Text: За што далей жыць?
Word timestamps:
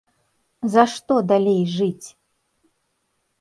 За 0.75 0.85
што 0.93 1.13
далей 1.33 1.61
жыць? 1.75 2.07